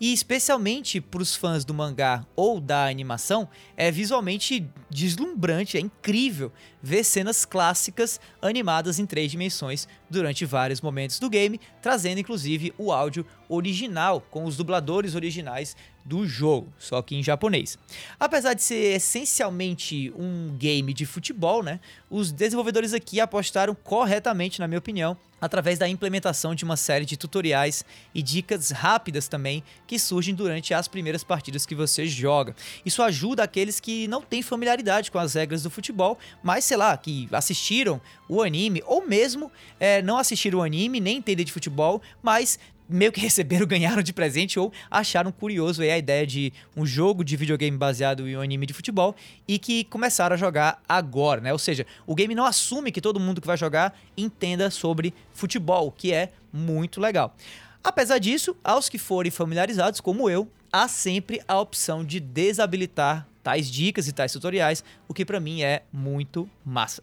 E 0.00 0.12
especialmente 0.12 1.00
para 1.00 1.22
os 1.22 1.36
fãs 1.36 1.64
do 1.64 1.74
mangá 1.74 2.26
ou 2.34 2.60
da 2.60 2.86
animação, 2.86 3.48
é 3.76 3.90
visualmente 3.90 4.66
deslumbrante, 4.90 5.76
é 5.76 5.80
incrível 5.80 6.52
ver 6.82 7.04
cenas 7.04 7.44
clássicas 7.44 8.20
animadas 8.40 8.98
em 8.98 9.06
três 9.06 9.30
dimensões 9.30 9.88
durante 10.08 10.44
vários 10.44 10.80
momentos 10.80 11.18
do 11.18 11.28
game, 11.28 11.60
trazendo 11.82 12.20
inclusive 12.20 12.72
o 12.78 12.92
áudio 12.92 13.26
original 13.48 14.20
com 14.20 14.44
os 14.44 14.56
dubladores 14.56 15.14
originais 15.14 15.76
do 16.04 16.26
jogo, 16.26 16.72
só 16.78 17.00
que 17.00 17.16
em 17.16 17.22
japonês. 17.22 17.78
Apesar 18.20 18.52
de 18.54 18.62
ser 18.62 18.96
essencialmente 18.96 20.12
um 20.16 20.54
game 20.56 20.92
de 20.92 21.06
futebol, 21.06 21.62
né, 21.62 21.80
os 22.10 22.30
desenvolvedores 22.30 22.92
aqui 22.92 23.20
apostaram 23.20 23.74
corretamente, 23.74 24.60
na 24.60 24.68
minha 24.68 24.78
opinião, 24.78 25.16
através 25.44 25.78
da 25.78 25.86
implementação 25.86 26.54
de 26.54 26.64
uma 26.64 26.74
série 26.74 27.04
de 27.04 27.18
tutoriais 27.18 27.84
e 28.14 28.22
dicas 28.22 28.70
rápidas 28.70 29.28
também 29.28 29.62
que 29.86 29.98
surgem 29.98 30.34
durante 30.34 30.72
as 30.72 30.88
primeiras 30.88 31.22
partidas 31.22 31.66
que 31.66 31.74
você 31.74 32.06
joga. 32.06 32.56
Isso 32.82 33.02
ajuda 33.02 33.42
aqueles 33.42 33.78
que 33.78 34.08
não 34.08 34.22
têm 34.22 34.40
familiaridade 34.40 35.10
com 35.10 35.18
as 35.18 35.34
regras 35.34 35.62
do 35.62 35.68
futebol, 35.68 36.18
mas 36.42 36.64
sei 36.64 36.78
lá, 36.78 36.96
que 36.96 37.28
assistiram 37.30 38.00
o 38.26 38.40
anime 38.40 38.82
ou 38.86 39.06
mesmo 39.06 39.52
é, 39.78 40.00
não 40.00 40.16
assistiram 40.16 40.60
o 40.60 40.62
anime, 40.62 40.98
nem 40.98 41.18
entendem 41.18 41.44
de 41.44 41.52
futebol, 41.52 42.00
mas 42.22 42.58
meio 42.88 43.12
que 43.12 43.20
receberam, 43.20 43.66
ganharam 43.66 44.02
de 44.02 44.12
presente 44.12 44.58
ou 44.58 44.72
acharam 44.90 45.32
curioso 45.32 45.82
a 45.82 45.98
ideia 45.98 46.26
de 46.26 46.52
um 46.76 46.84
jogo 46.84 47.24
de 47.24 47.36
videogame 47.36 47.76
baseado 47.76 48.28
em 48.28 48.36
um 48.36 48.40
anime 48.40 48.66
de 48.66 48.72
futebol 48.72 49.14
e 49.46 49.58
que 49.58 49.84
começaram 49.84 50.34
a 50.34 50.36
jogar 50.36 50.82
agora, 50.88 51.40
né? 51.40 51.52
Ou 51.52 51.58
seja, 51.58 51.86
o 52.06 52.14
game 52.14 52.34
não 52.34 52.44
assume 52.44 52.92
que 52.92 53.00
todo 53.00 53.20
mundo 53.20 53.40
que 53.40 53.46
vai 53.46 53.56
jogar 53.56 53.98
entenda 54.16 54.70
sobre 54.70 55.14
futebol, 55.32 55.90
que 55.90 56.12
é 56.12 56.30
muito 56.52 57.00
legal. 57.00 57.34
Apesar 57.82 58.18
disso, 58.18 58.56
aos 58.64 58.88
que 58.88 58.98
forem 58.98 59.30
familiarizados, 59.30 60.00
como 60.00 60.30
eu, 60.30 60.48
há 60.72 60.88
sempre 60.88 61.40
a 61.46 61.60
opção 61.60 62.04
de 62.04 62.18
desabilitar 62.18 63.28
tais 63.44 63.70
dicas 63.70 64.08
e 64.08 64.12
tais 64.12 64.32
tutoriais, 64.32 64.82
o 65.06 65.12
que 65.12 65.24
para 65.24 65.38
mim 65.38 65.62
é 65.62 65.82
muito 65.92 66.48
massa. 66.64 67.02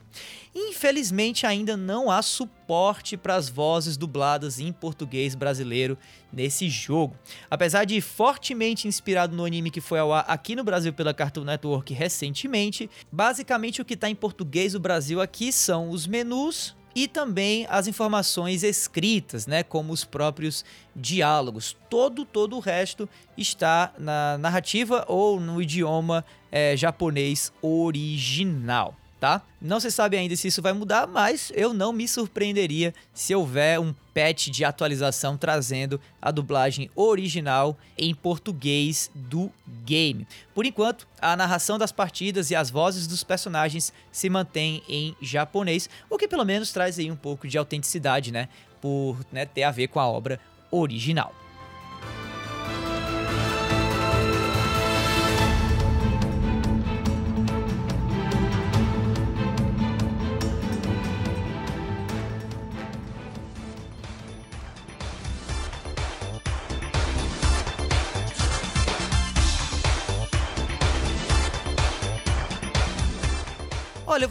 Infelizmente 0.54 1.46
ainda 1.46 1.78
não 1.78 2.10
há 2.10 2.22
suporte 2.24 3.16
para 3.16 3.36
as 3.36 3.48
vozes 3.48 3.96
dubladas 3.96 4.60
em 4.60 4.74
português 4.74 5.36
brasileiro 5.36 5.98
nesse 6.34 6.68
jogo. 6.68 7.16
Apesar 7.50 7.86
de 7.86 8.02
fortemente 8.02 8.88
inspirado 8.88 9.36
no 9.36 9.46
anime 9.46 9.70
que 9.70 9.80
foi 9.80 10.00
ao 10.00 10.12
ar 10.12 10.26
aqui 10.28 10.56
no 10.56 10.64
Brasil 10.64 10.92
pela 10.92 11.14
Cartoon 11.14 11.44
Network 11.44 11.94
recentemente, 11.94 12.90
basicamente 13.12 13.82
o 13.82 13.86
que 13.86 13.94
está 13.94 14.10
em 14.10 14.16
português 14.16 14.74
do 14.74 14.80
Brasil 14.80 15.22
aqui 15.22 15.54
são 15.54 15.92
os 15.92 16.08
menus, 16.08 16.76
e 16.96 17.08
também 17.08 17.66
as 17.70 17.88
informações 17.88 18.64
escritas, 18.64 19.48
né, 19.48 19.64
como 19.64 19.94
os 19.94 20.04
próprios 20.04 20.66
diálogos. 20.96 21.76
Todo 21.90 22.26
todo 22.26 22.56
o 22.56 22.60
resto 22.60 23.08
está 23.38 23.94
na 23.98 24.38
narrativa 24.38 25.06
ou 25.08 25.40
no 25.40 25.62
idioma 25.62 26.26
é, 26.52 26.76
japonês 26.76 27.52
original 27.62 28.96
tá? 29.22 29.44
Não 29.62 29.80
se 29.80 29.92
sabe 29.92 30.18
ainda 30.18 30.36
se 30.36 30.48
isso 30.48 30.64
vai 30.64 30.74
mudar, 30.74 31.06
mas 31.06 31.52
eu 31.56 31.76
não 31.76 31.94
me 31.94 32.08
surpreenderia 32.08 32.92
se 33.14 33.36
houver 33.36 33.80
um 33.80 33.94
patch 34.16 34.48
de 34.48 34.66
atualização 34.66 35.38
trazendo 35.38 36.02
a 36.20 36.32
dublagem 36.32 36.90
original 36.96 37.78
em 37.96 38.16
português 38.16 39.12
do 39.14 39.52
game. 39.86 40.28
Por 40.56 40.66
enquanto, 40.66 41.08
a 41.22 41.38
narração 41.38 41.78
das 41.78 41.92
partidas 41.92 42.50
e 42.50 42.56
as 42.56 42.72
vozes 42.72 43.06
dos 43.06 43.24
personagens 43.24 43.94
se 44.12 44.28
mantém 44.28 44.82
em 44.90 45.16
japonês, 45.22 45.88
o 46.10 46.18
que 46.18 46.28
pelo 46.28 46.44
menos 46.44 46.72
traz 46.72 46.98
aí 46.98 47.12
um 47.12 47.16
pouco 47.16 47.48
de 47.48 47.60
autenticidade, 47.60 48.32
né? 48.32 48.50
Por 48.82 49.16
né, 49.32 49.46
ter 49.46 49.62
a 49.62 49.70
ver 49.70 49.88
com 49.90 50.00
a 50.00 50.08
obra 50.08 50.40
original. 50.72 51.32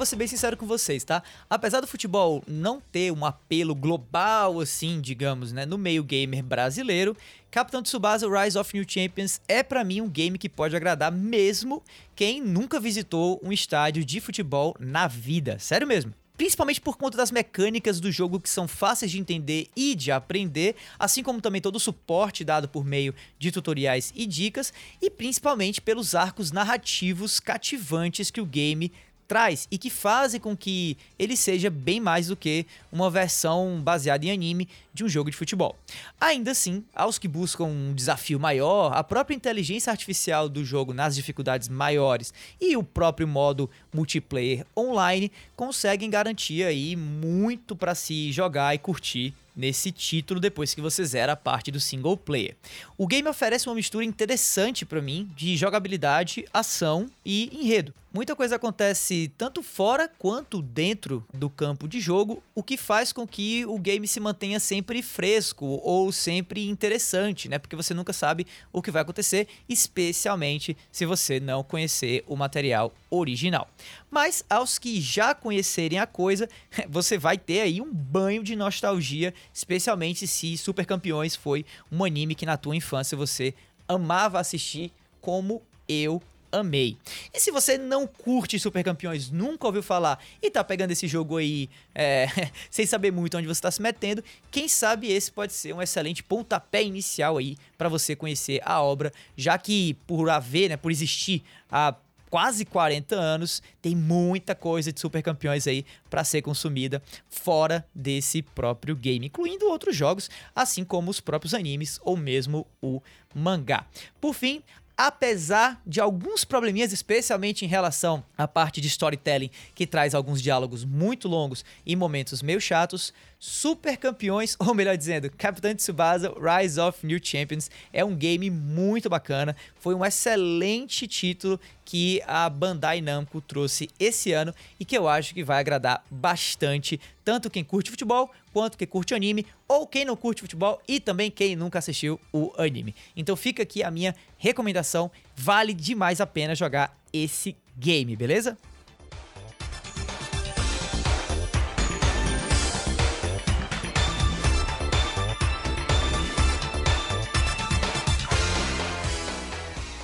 Vou 0.00 0.06
ser 0.06 0.16
bem 0.16 0.26
sincero 0.26 0.56
com 0.56 0.64
vocês, 0.64 1.04
tá? 1.04 1.22
Apesar 1.48 1.82
do 1.82 1.86
futebol 1.86 2.42
não 2.46 2.80
ter 2.80 3.12
um 3.12 3.26
apelo 3.26 3.74
global, 3.74 4.58
assim, 4.58 4.98
digamos, 4.98 5.52
né, 5.52 5.66
no 5.66 5.76
meio 5.76 6.02
gamer 6.02 6.42
brasileiro, 6.42 7.14
Capitão 7.50 7.82
Tsubasa 7.82 8.26
Rise 8.26 8.56
of 8.56 8.74
New 8.74 8.86
Champions 8.88 9.42
é 9.46 9.62
para 9.62 9.84
mim 9.84 10.00
um 10.00 10.08
game 10.08 10.38
que 10.38 10.48
pode 10.48 10.74
agradar 10.74 11.12
mesmo 11.12 11.82
quem 12.16 12.40
nunca 12.40 12.80
visitou 12.80 13.38
um 13.44 13.52
estádio 13.52 14.02
de 14.02 14.22
futebol 14.22 14.74
na 14.80 15.06
vida. 15.06 15.58
Sério 15.58 15.86
mesmo 15.86 16.14
principalmente 16.40 16.80
por 16.80 16.96
conta 16.96 17.18
das 17.18 17.30
mecânicas 17.30 18.00
do 18.00 18.10
jogo 18.10 18.40
que 18.40 18.48
são 18.48 18.66
fáceis 18.66 19.12
de 19.12 19.20
entender 19.20 19.66
e 19.76 19.94
de 19.94 20.10
aprender, 20.10 20.74
assim 20.98 21.22
como 21.22 21.38
também 21.38 21.60
todo 21.60 21.76
o 21.76 21.80
suporte 21.80 22.44
dado 22.44 22.66
por 22.66 22.82
meio 22.82 23.14
de 23.38 23.52
tutoriais 23.52 24.10
e 24.16 24.24
dicas, 24.24 24.72
e 25.02 25.10
principalmente 25.10 25.82
pelos 25.82 26.14
arcos 26.14 26.50
narrativos 26.50 27.40
cativantes 27.40 28.30
que 28.30 28.40
o 28.40 28.46
game 28.46 28.90
traz 29.30 29.68
e 29.70 29.78
que 29.78 29.88
fazem 29.88 30.40
com 30.40 30.56
que 30.56 30.96
ele 31.16 31.36
seja 31.36 31.70
bem 31.70 32.00
mais 32.00 32.26
do 32.26 32.36
que 32.36 32.66
uma 32.90 33.08
versão 33.08 33.80
baseada 33.80 34.26
em 34.26 34.32
anime 34.32 34.68
de 34.92 35.04
um 35.04 35.08
jogo 35.08 35.30
de 35.30 35.36
futebol. 35.36 35.76
Ainda 36.20 36.50
assim, 36.50 36.82
aos 36.92 37.16
que 37.16 37.28
buscam 37.28 37.62
um 37.66 37.94
desafio 37.94 38.40
maior, 38.40 38.90
a 38.92 39.04
própria 39.04 39.36
inteligência 39.36 39.92
artificial 39.92 40.48
do 40.48 40.64
jogo 40.64 40.92
nas 40.92 41.14
dificuldades 41.14 41.68
maiores 41.68 42.34
e 42.60 42.76
o 42.76 42.82
próprio 42.82 43.28
modo 43.28 43.70
multiplayer 43.94 44.66
online 44.76 45.30
conseguem 45.54 46.10
garantir 46.10 46.64
aí 46.64 46.96
muito 46.96 47.76
para 47.76 47.94
se 47.94 48.32
jogar 48.32 48.74
e 48.74 48.78
curtir 48.78 49.32
nesse 49.60 49.92
título 49.92 50.40
depois 50.40 50.74
que 50.74 50.80
você 50.80 51.04
zera 51.04 51.34
a 51.34 51.36
parte 51.36 51.70
do 51.70 51.78
single 51.78 52.16
player. 52.16 52.56
O 52.96 53.06
game 53.06 53.28
oferece 53.28 53.68
uma 53.68 53.74
mistura 53.74 54.04
interessante 54.04 54.86
para 54.86 55.02
mim 55.02 55.30
de 55.36 55.56
jogabilidade, 55.56 56.44
ação 56.52 57.08
e 57.24 57.50
enredo. 57.52 57.94
Muita 58.12 58.34
coisa 58.34 58.56
acontece 58.56 59.32
tanto 59.38 59.62
fora 59.62 60.10
quanto 60.18 60.60
dentro 60.60 61.24
do 61.32 61.48
campo 61.48 61.86
de 61.86 62.00
jogo, 62.00 62.42
o 62.56 62.62
que 62.62 62.76
faz 62.76 63.12
com 63.12 63.24
que 63.24 63.64
o 63.66 63.78
game 63.78 64.08
se 64.08 64.18
mantenha 64.18 64.58
sempre 64.58 65.00
fresco 65.00 65.64
ou 65.64 66.10
sempre 66.10 66.68
interessante, 66.68 67.48
né? 67.48 67.56
Porque 67.56 67.76
você 67.76 67.94
nunca 67.94 68.12
sabe 68.12 68.48
o 68.72 68.82
que 68.82 68.90
vai 68.90 69.02
acontecer, 69.02 69.46
especialmente 69.68 70.76
se 70.90 71.06
você 71.06 71.38
não 71.38 71.62
conhecer 71.62 72.24
o 72.26 72.34
material 72.34 72.92
original. 73.08 73.70
Mas 74.10 74.44
aos 74.50 74.76
que 74.76 75.00
já 75.00 75.32
conhecerem 75.32 76.00
a 76.00 76.06
coisa, 76.06 76.48
você 76.90 77.16
vai 77.16 77.38
ter 77.38 77.60
aí 77.60 77.80
um 77.80 77.94
banho 77.94 78.42
de 78.42 78.56
nostalgia, 78.56 79.32
especialmente 79.52 80.26
se 80.26 80.56
Super 80.56 80.86
Campeões 80.86 81.36
foi 81.36 81.64
um 81.90 82.04
anime 82.04 82.34
que 82.34 82.46
na 82.46 82.56
tua 82.56 82.76
infância 82.76 83.16
você 83.16 83.54
amava 83.88 84.38
assistir 84.38 84.92
como 85.20 85.62
eu 85.88 86.22
amei. 86.52 86.96
E 87.32 87.40
se 87.40 87.50
você 87.50 87.78
não 87.78 88.06
curte 88.06 88.58
Super 88.58 88.82
Campeões, 88.82 89.30
nunca 89.30 89.66
ouviu 89.66 89.82
falar 89.82 90.18
e 90.42 90.50
tá 90.50 90.62
pegando 90.64 90.90
esse 90.90 91.06
jogo 91.06 91.36
aí 91.36 91.68
é, 91.94 92.26
sem 92.70 92.86
saber 92.86 93.12
muito 93.12 93.36
onde 93.36 93.46
você 93.46 93.60
tá 93.60 93.70
se 93.70 93.80
metendo, 93.80 94.22
quem 94.50 94.68
sabe 94.68 95.12
esse 95.12 95.30
pode 95.30 95.52
ser 95.52 95.72
um 95.72 95.82
excelente 95.82 96.22
pontapé 96.22 96.82
inicial 96.82 97.38
aí 97.38 97.56
para 97.78 97.88
você 97.88 98.16
conhecer 98.16 98.60
a 98.64 98.82
obra, 98.82 99.12
já 99.36 99.56
que 99.58 99.94
por 100.06 100.28
haver, 100.28 100.70
né, 100.70 100.76
por 100.76 100.90
existir 100.90 101.42
há 101.70 101.94
quase 102.30 102.64
40 102.64 103.14
anos, 103.16 103.62
tem 103.82 103.94
muita 103.94 104.54
coisa 104.54 104.92
de 104.92 105.00
Super 105.00 105.22
Campeões 105.22 105.66
aí 105.66 105.84
para 106.08 106.24
ser 106.24 106.40
consumida 106.40 107.02
fora 107.28 107.84
desse 107.94 108.40
próprio 108.40 108.94
game, 108.94 109.26
incluindo 109.26 109.68
outros 109.68 109.96
jogos, 109.96 110.30
assim 110.54 110.84
como 110.84 111.10
os 111.10 111.20
próprios 111.20 111.52
animes 111.52 111.98
ou 112.02 112.16
mesmo 112.16 112.66
o 112.80 113.02
mangá. 113.34 113.84
Por 114.20 114.32
fim, 114.32 114.62
apesar 114.96 115.80
de 115.86 115.98
alguns 115.98 116.44
probleminhas, 116.44 116.92
especialmente 116.92 117.64
em 117.64 117.68
relação 117.68 118.22
à 118.36 118.46
parte 118.46 118.82
de 118.82 118.88
storytelling, 118.88 119.50
que 119.74 119.86
traz 119.86 120.14
alguns 120.14 120.42
diálogos 120.42 120.84
muito 120.84 121.26
longos 121.26 121.64
e 121.86 121.96
momentos 121.96 122.42
meio 122.42 122.60
chatos, 122.60 123.12
Super 123.42 123.96
Campeões, 123.96 124.54
ou 124.58 124.74
melhor 124.74 124.98
dizendo, 124.98 125.30
Capitão 125.30 125.74
Tsubasa 125.74 126.30
Rise 126.38 126.78
of 126.78 127.06
New 127.06 127.18
Champions 127.22 127.70
é 127.90 128.04
um 128.04 128.14
game 128.14 128.50
muito 128.50 129.08
bacana, 129.08 129.56
foi 129.76 129.94
um 129.94 130.04
excelente 130.04 131.08
título 131.08 131.58
que 131.82 132.20
a 132.26 132.50
Bandai 132.50 133.00
Namco 133.00 133.40
trouxe 133.40 133.88
esse 133.98 134.30
ano 134.30 134.54
e 134.78 134.84
que 134.84 134.96
eu 134.96 135.08
acho 135.08 135.32
que 135.32 135.42
vai 135.42 135.58
agradar 135.58 136.04
bastante 136.10 137.00
tanto 137.24 137.48
quem 137.48 137.64
curte 137.64 137.90
futebol 137.90 138.30
quanto 138.52 138.76
quem 138.76 138.86
curte 138.86 139.14
anime 139.14 139.46
ou 139.66 139.86
quem 139.86 140.04
não 140.04 140.16
curte 140.16 140.42
futebol 140.42 140.78
e 140.86 141.00
também 141.00 141.30
quem 141.30 141.56
nunca 141.56 141.78
assistiu 141.78 142.20
o 142.30 142.52
anime. 142.58 142.94
Então 143.16 143.34
fica 143.36 143.62
aqui 143.62 143.82
a 143.82 143.90
minha 143.90 144.14
recomendação, 144.36 145.10
vale 145.34 145.72
demais 145.72 146.20
a 146.20 146.26
pena 146.26 146.54
jogar 146.54 146.94
esse 147.10 147.56
game, 147.74 148.14
beleza? 148.16 148.58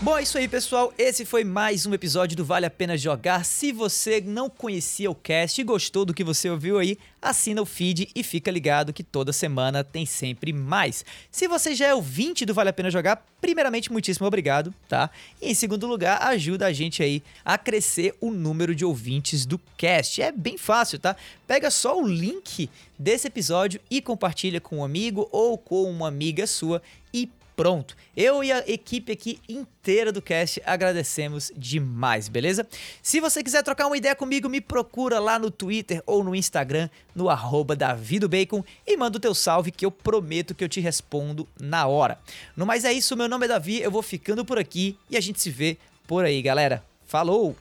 Bom, 0.07 0.17
é 0.17 0.23
isso 0.23 0.39
aí, 0.39 0.47
pessoal. 0.47 0.95
Esse 0.97 1.25
foi 1.25 1.43
mais 1.43 1.85
um 1.85 1.93
episódio 1.93 2.37
do 2.37 2.45
Vale 2.45 2.65
a 2.65 2.71
Pena 2.71 2.97
Jogar. 2.97 3.45
Se 3.45 3.73
você 3.73 4.21
não 4.21 4.49
conhecia 4.49 5.11
o 5.11 5.17
cast 5.17 5.61
e 5.61 5.65
gostou 5.65 6.05
do 6.05 6.15
que 6.15 6.23
você 6.23 6.49
ouviu 6.49 6.79
aí, 6.79 6.97
assina 7.21 7.61
o 7.61 7.67
feed 7.67 8.11
e 8.15 8.23
fica 8.23 8.49
ligado 8.49 8.93
que 8.93 9.03
toda 9.03 9.33
semana 9.33 9.83
tem 9.83 10.07
sempre 10.07 10.53
mais. 10.53 11.05
Se 11.29 11.49
você 11.49 11.75
já 11.75 11.89
é 11.89 11.95
ouvinte 11.95 12.47
do 12.47 12.55
Vale 12.55 12.69
a 12.69 12.73
Pena 12.73 12.89
Jogar, 12.89 13.27
primeiramente, 13.41 13.91
muitíssimo 13.91 14.29
obrigado, 14.29 14.73
tá? 14.89 15.11
E 15.43 15.51
em 15.51 15.55
segundo 15.55 15.89
lugar, 15.89 16.23
ajuda 16.23 16.67
a 16.67 16.73
gente 16.73 17.03
aí 17.03 17.21
a 17.45 17.59
crescer 17.59 18.15
o 18.21 18.31
número 18.31 18.77
de 18.77 18.85
ouvintes 18.85 19.45
do 19.45 19.61
cast. 19.77 20.23
É 20.23 20.31
bem 20.31 20.57
fácil, 20.57 21.01
tá? 21.01 21.17
Pega 21.49 21.69
só 21.69 22.01
o 22.01 22.07
link 22.07 22.71
desse 22.97 23.27
episódio 23.27 23.81
e 23.91 24.01
compartilha 24.01 24.61
com 24.61 24.79
um 24.79 24.85
amigo 24.85 25.29
ou 25.33 25.59
com 25.59 25.83
uma 25.91 26.07
amiga 26.07 26.47
sua 26.47 26.81
e 27.13 27.29
pronto. 27.57 27.97
Eu 28.15 28.45
e 28.45 28.53
a 28.53 28.59
equipe 28.69 29.11
aqui 29.11 29.41
inteira 29.49 30.13
do 30.13 30.21
cast 30.21 30.63
agradecemos 30.65 31.51
demais, 31.57 32.29
beleza? 32.29 32.67
Se 33.03 33.19
você 33.19 33.43
quiser 33.43 33.63
trocar 33.63 33.87
uma 33.87 33.97
ideia 33.97 34.15
comigo, 34.15 34.49
me 34.49 34.61
procura 34.61 35.19
lá 35.19 35.39
no 35.39 35.51
Twitter 35.51 36.03
ou 36.07 36.23
no 36.23 36.35
Instagram, 36.35 36.91
no 37.15 37.31
arroba 37.31 37.75
Davidobacon 37.75 38.63
e 38.87 38.97
manda 38.97 39.17
o 39.17 39.21
teu 39.21 39.35
salve 39.35 39.73
que 39.73 39.87
eu 39.87 39.91
prometo 39.91 40.55
que 40.55 40.63
eu 40.63 40.69
te 40.69 40.81
respondo 40.81 41.49
na 41.59 41.87
hora. 41.87 42.19
No 42.55 42.67
mais 42.67 42.85
é 42.85 42.93
isso, 42.93 43.17
meu 43.17 43.29
nome 43.29 43.47
é 43.47 43.49
Davi, 43.49 43.81
eu 43.81 43.91
vou 43.91 44.03
ficando 44.03 44.45
por 44.45 44.59
aqui 44.59 44.97
e 45.11 45.17
a 45.17 45.21
gente 45.21 45.41
se 45.41 45.51
vê 45.51 45.79
por 46.07 46.25
aí, 46.25 46.43
galera. 46.43 46.85
Falou! 47.07 47.57